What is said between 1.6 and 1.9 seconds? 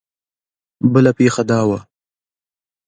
وه.